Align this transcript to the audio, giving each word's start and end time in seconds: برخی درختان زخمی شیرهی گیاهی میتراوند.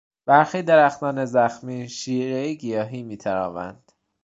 برخی 0.25 0.61
درختان 0.61 1.25
زخمی 1.25 1.89
شیرهی 1.89 2.57
گیاهی 2.57 3.03
میتراوند. 3.03 3.91